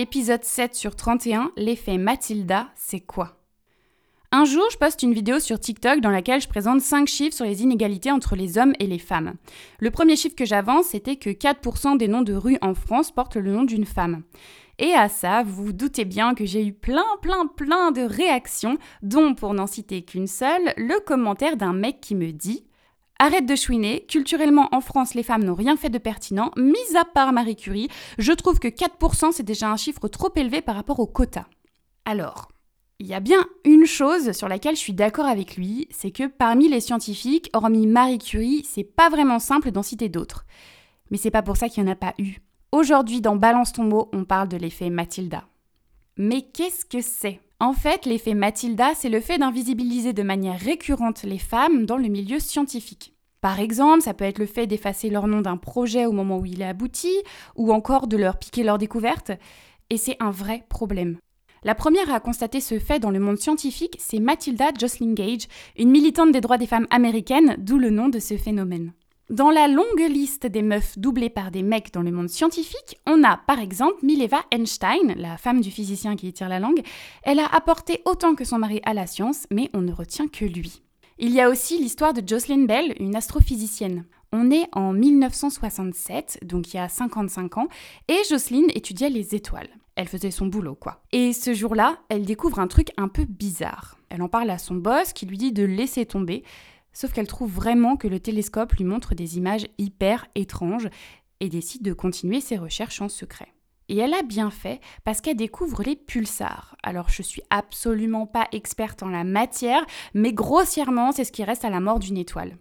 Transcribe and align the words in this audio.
Épisode 0.00 0.44
7 0.44 0.74
sur 0.74 0.96
31, 0.96 1.52
l'effet 1.58 1.98
Mathilda, 1.98 2.70
c'est 2.74 3.00
quoi? 3.00 3.36
Un 4.32 4.46
jour, 4.46 4.64
je 4.72 4.78
poste 4.78 5.02
une 5.02 5.12
vidéo 5.12 5.40
sur 5.40 5.60
TikTok 5.60 6.00
dans 6.00 6.08
laquelle 6.08 6.40
je 6.40 6.48
présente 6.48 6.80
5 6.80 7.06
chiffres 7.06 7.36
sur 7.36 7.44
les 7.44 7.62
inégalités 7.62 8.10
entre 8.10 8.34
les 8.34 8.56
hommes 8.56 8.72
et 8.78 8.86
les 8.86 8.98
femmes. 8.98 9.34
Le 9.78 9.90
premier 9.90 10.16
chiffre 10.16 10.34
que 10.34 10.46
j'avance, 10.46 10.86
c'était 10.86 11.16
que 11.16 11.28
4% 11.28 11.98
des 11.98 12.08
noms 12.08 12.22
de 12.22 12.32
rues 12.32 12.56
en 12.62 12.72
France 12.72 13.10
portent 13.10 13.36
le 13.36 13.52
nom 13.52 13.64
d'une 13.64 13.84
femme. 13.84 14.22
Et 14.78 14.94
à 14.94 15.10
ça, 15.10 15.42
vous 15.42 15.66
vous 15.66 15.72
doutez 15.74 16.06
bien 16.06 16.32
que 16.34 16.46
j'ai 16.46 16.64
eu 16.64 16.72
plein, 16.72 17.04
plein, 17.20 17.46
plein 17.46 17.90
de 17.90 18.00
réactions, 18.00 18.78
dont, 19.02 19.34
pour 19.34 19.52
n'en 19.52 19.66
citer 19.66 20.00
qu'une 20.00 20.28
seule, 20.28 20.72
le 20.78 20.98
commentaire 21.04 21.58
d'un 21.58 21.74
mec 21.74 22.00
qui 22.00 22.14
me 22.14 22.32
dit 22.32 22.64
Arrête 23.22 23.44
de 23.44 23.54
chouiner, 23.54 24.06
culturellement 24.08 24.70
en 24.72 24.80
France 24.80 25.12
les 25.12 25.22
femmes 25.22 25.44
n'ont 25.44 25.54
rien 25.54 25.76
fait 25.76 25.90
de 25.90 25.98
pertinent, 25.98 26.52
mis 26.56 26.96
à 26.96 27.04
part 27.04 27.34
Marie 27.34 27.54
Curie, 27.54 27.90
je 28.16 28.32
trouve 28.32 28.58
que 28.58 28.66
4% 28.66 29.32
c'est 29.32 29.42
déjà 29.42 29.70
un 29.70 29.76
chiffre 29.76 30.08
trop 30.08 30.32
élevé 30.36 30.62
par 30.62 30.74
rapport 30.74 31.00
au 31.00 31.06
quota. 31.06 31.44
Alors, 32.06 32.48
il 32.98 33.06
y 33.06 33.12
a 33.12 33.20
bien 33.20 33.44
une 33.66 33.84
chose 33.84 34.32
sur 34.32 34.48
laquelle 34.48 34.74
je 34.74 34.80
suis 34.80 34.94
d'accord 34.94 35.26
avec 35.26 35.58
lui, 35.58 35.86
c'est 35.90 36.12
que 36.12 36.28
parmi 36.28 36.70
les 36.70 36.80
scientifiques, 36.80 37.50
hormis 37.52 37.86
Marie 37.86 38.16
Curie, 38.16 38.66
c'est 38.66 38.84
pas 38.84 39.10
vraiment 39.10 39.38
simple 39.38 39.70
d'en 39.70 39.82
citer 39.82 40.08
d'autres. 40.08 40.46
Mais 41.10 41.18
c'est 41.18 41.30
pas 41.30 41.42
pour 41.42 41.58
ça 41.58 41.68
qu'il 41.68 41.84
n'y 41.84 41.90
en 41.90 41.92
a 41.92 41.96
pas 41.96 42.14
eu. 42.16 42.38
Aujourd'hui, 42.72 43.20
dans 43.20 43.36
Balance 43.36 43.74
ton 43.74 43.84
mot, 43.84 44.08
on 44.14 44.24
parle 44.24 44.48
de 44.48 44.56
l'effet 44.56 44.88
Mathilda. 44.88 45.44
Mais 46.22 46.42
qu'est-ce 46.42 46.84
que 46.84 47.00
c'est? 47.00 47.40
En 47.60 47.72
fait, 47.72 48.04
l'effet 48.04 48.34
Mathilda, 48.34 48.90
c'est 48.94 49.08
le 49.08 49.20
fait 49.20 49.38
d'invisibiliser 49.38 50.12
de 50.12 50.22
manière 50.22 50.60
récurrente 50.60 51.22
les 51.22 51.38
femmes 51.38 51.86
dans 51.86 51.96
le 51.96 52.08
milieu 52.08 52.38
scientifique. 52.38 53.14
Par 53.40 53.58
exemple, 53.58 54.02
ça 54.02 54.12
peut 54.12 54.26
être 54.26 54.38
le 54.38 54.44
fait 54.44 54.66
d'effacer 54.66 55.08
leur 55.08 55.26
nom 55.26 55.40
d'un 55.40 55.56
projet 55.56 56.04
au 56.04 56.12
moment 56.12 56.36
où 56.36 56.44
il 56.44 56.60
est 56.60 56.66
abouti, 56.66 57.10
ou 57.56 57.72
encore 57.72 58.06
de 58.06 58.18
leur 58.18 58.38
piquer 58.38 58.64
leur 58.64 58.76
découverte. 58.76 59.32
Et 59.88 59.96
c'est 59.96 60.18
un 60.20 60.30
vrai 60.30 60.66
problème. 60.68 61.16
La 61.62 61.74
première 61.74 62.12
à 62.12 62.20
constater 62.20 62.60
ce 62.60 62.78
fait 62.78 62.98
dans 62.98 63.10
le 63.10 63.18
monde 63.18 63.38
scientifique, 63.38 63.96
c'est 63.98 64.20
Matilda 64.20 64.72
Jocelyn 64.78 65.14
Gage, 65.14 65.48
une 65.78 65.90
militante 65.90 66.32
des 66.32 66.42
droits 66.42 66.58
des 66.58 66.66
femmes 66.66 66.86
américaines, 66.90 67.56
d'où 67.56 67.78
le 67.78 67.88
nom 67.88 68.10
de 68.10 68.18
ce 68.18 68.36
phénomène. 68.36 68.92
Dans 69.30 69.50
la 69.50 69.68
longue 69.68 70.08
liste 70.08 70.48
des 70.48 70.60
meufs 70.60 70.98
doublées 70.98 71.30
par 71.30 71.52
des 71.52 71.62
mecs 71.62 71.92
dans 71.94 72.02
le 72.02 72.10
monde 72.10 72.28
scientifique, 72.28 72.98
on 73.06 73.22
a 73.22 73.36
par 73.36 73.60
exemple 73.60 74.04
Mileva 74.04 74.44
Einstein, 74.50 75.14
la 75.16 75.36
femme 75.36 75.60
du 75.60 75.70
physicien 75.70 76.16
qui 76.16 76.32
tire 76.32 76.48
la 76.48 76.58
langue. 76.58 76.82
Elle 77.22 77.38
a 77.38 77.46
apporté 77.46 78.02
autant 78.06 78.34
que 78.34 78.44
son 78.44 78.58
mari 78.58 78.80
à 78.84 78.92
la 78.92 79.06
science, 79.06 79.46
mais 79.52 79.70
on 79.72 79.82
ne 79.82 79.92
retient 79.92 80.26
que 80.26 80.44
lui. 80.44 80.82
Il 81.20 81.30
y 81.30 81.40
a 81.40 81.48
aussi 81.48 81.78
l'histoire 81.78 82.12
de 82.12 82.26
Jocelyn 82.26 82.64
Bell, 82.64 82.96
une 82.98 83.14
astrophysicienne. 83.14 84.04
On 84.32 84.50
est 84.50 84.66
en 84.72 84.92
1967, 84.92 86.40
donc 86.42 86.74
il 86.74 86.78
y 86.78 86.80
a 86.80 86.88
55 86.88 87.56
ans, 87.58 87.68
et 88.08 88.18
Jocelyn 88.28 88.66
étudiait 88.74 89.10
les 89.10 89.36
étoiles. 89.36 89.70
Elle 89.94 90.08
faisait 90.08 90.32
son 90.32 90.46
boulot, 90.46 90.74
quoi. 90.74 91.04
Et 91.12 91.32
ce 91.32 91.54
jour-là, 91.54 91.98
elle 92.08 92.24
découvre 92.24 92.58
un 92.58 92.66
truc 92.66 92.88
un 92.96 93.06
peu 93.06 93.26
bizarre. 93.26 93.96
Elle 94.08 94.22
en 94.22 94.28
parle 94.28 94.50
à 94.50 94.58
son 94.58 94.74
boss 94.74 95.12
qui 95.12 95.26
lui 95.26 95.38
dit 95.38 95.52
de 95.52 95.62
laisser 95.62 96.04
tomber, 96.04 96.42
sauf 96.92 97.12
qu'elle 97.12 97.26
trouve 97.26 97.52
vraiment 97.52 97.96
que 97.96 98.08
le 98.08 98.20
télescope 98.20 98.72
lui 98.74 98.84
montre 98.84 99.14
des 99.14 99.36
images 99.36 99.66
hyper 99.78 100.26
étranges 100.34 100.88
et 101.40 101.48
décide 101.48 101.82
de 101.82 101.92
continuer 101.92 102.40
ses 102.40 102.56
recherches 102.56 103.00
en 103.00 103.08
secret. 103.08 103.48
Et 103.88 103.98
elle 103.98 104.14
a 104.14 104.22
bien 104.22 104.50
fait 104.50 104.80
parce 105.04 105.20
qu'elle 105.20 105.36
découvre 105.36 105.82
les 105.82 105.96
pulsars. 105.96 106.76
Alors 106.82 107.08
je 107.08 107.22
suis 107.22 107.42
absolument 107.50 108.26
pas 108.26 108.46
experte 108.52 109.02
en 109.02 109.08
la 109.08 109.24
matière, 109.24 109.84
mais 110.14 110.32
grossièrement 110.32 111.10
c'est 111.10 111.24
ce 111.24 111.32
qui 111.32 111.42
reste 111.42 111.64
à 111.64 111.70
la 111.70 111.80
mort 111.80 111.98
d'une 111.98 112.18
étoile. 112.18 112.56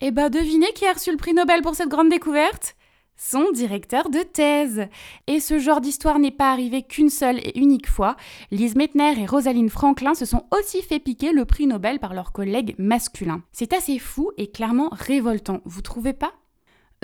Eh 0.00 0.10
ben 0.10 0.28
devinez 0.28 0.72
qui 0.74 0.84
a 0.86 0.92
reçu 0.92 1.10
le 1.10 1.16
prix 1.16 1.32
Nobel 1.32 1.62
pour 1.62 1.74
cette 1.74 1.88
grande 1.88 2.10
découverte? 2.10 2.76
Son 3.16 3.50
directeur 3.52 4.10
de 4.10 4.20
thèse. 4.20 4.88
Et 5.26 5.40
ce 5.40 5.58
genre 5.58 5.80
d'histoire 5.80 6.18
n'est 6.18 6.30
pas 6.30 6.52
arrivé 6.52 6.82
qu'une 6.82 7.10
seule 7.10 7.38
et 7.38 7.58
unique 7.58 7.88
fois. 7.88 8.16
Lise 8.50 8.76
Meitner 8.76 9.20
et 9.20 9.26
Rosaline 9.26 9.70
Franklin 9.70 10.14
se 10.14 10.24
sont 10.24 10.44
aussi 10.56 10.82
fait 10.82 11.00
piquer 11.00 11.32
le 11.32 11.44
prix 11.44 11.66
Nobel 11.66 11.98
par 11.98 12.14
leurs 12.14 12.32
collègues 12.32 12.74
masculins. 12.78 13.42
C'est 13.52 13.72
assez 13.72 13.98
fou 13.98 14.30
et 14.36 14.50
clairement 14.50 14.88
révoltant, 14.92 15.60
vous 15.64 15.82
trouvez 15.82 16.12
pas? 16.12 16.32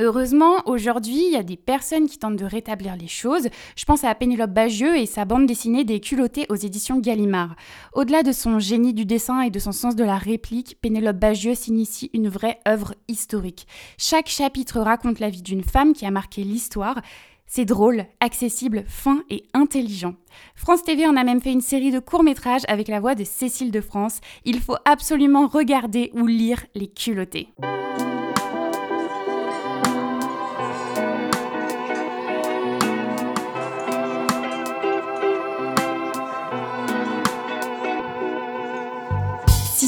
Heureusement, 0.02 0.62
aujourd'hui, 0.64 1.26
il 1.26 1.32
y 1.32 1.36
a 1.36 1.42
des 1.42 1.58
personnes 1.58 2.08
qui 2.08 2.18
tentent 2.18 2.36
de 2.36 2.46
rétablir 2.46 2.96
les 2.96 3.06
choses. 3.06 3.48
Je 3.76 3.84
pense 3.84 4.02
à 4.02 4.14
Pénélope 4.14 4.50
Bagieux 4.50 4.96
et 4.96 5.04
sa 5.04 5.26
bande 5.26 5.44
dessinée 5.44 5.84
des 5.84 6.00
culottés 6.00 6.46
aux 6.48 6.54
éditions 6.54 6.98
Gallimard. 6.98 7.54
Au-delà 7.92 8.22
de 8.22 8.32
son 8.32 8.58
génie 8.58 8.94
du 8.94 9.04
dessin 9.04 9.42
et 9.42 9.50
de 9.50 9.58
son 9.58 9.72
sens 9.72 9.96
de 9.96 10.04
la 10.04 10.16
réplique, 10.16 10.78
Pénélope 10.80 11.18
Bagieux 11.18 11.54
s'initie 11.54 12.10
une 12.14 12.30
vraie 12.30 12.60
œuvre 12.66 12.94
historique. 13.08 13.66
Chaque 13.98 14.28
chapitre 14.28 14.80
raconte 14.80 15.20
la 15.20 15.28
vie 15.28 15.42
d'une 15.42 15.64
femme 15.64 15.92
qui 15.92 16.06
a 16.06 16.10
marqué 16.10 16.44
l'histoire. 16.44 17.02
C'est 17.46 17.66
drôle, 17.66 18.06
accessible, 18.20 18.84
fin 18.86 19.22
et 19.28 19.42
intelligent. 19.52 20.14
France 20.54 20.82
TV 20.82 21.06
en 21.06 21.16
a 21.16 21.24
même 21.24 21.42
fait 21.42 21.52
une 21.52 21.60
série 21.60 21.90
de 21.90 21.98
courts-métrages 21.98 22.62
avec 22.68 22.88
la 22.88 23.00
voix 23.00 23.14
de 23.14 23.24
Cécile 23.24 23.70
de 23.70 23.82
France. 23.82 24.20
Il 24.46 24.60
faut 24.60 24.78
absolument 24.86 25.46
regarder 25.46 26.10
ou 26.14 26.26
lire 26.26 26.64
Les 26.74 26.88
culottés. 26.88 27.48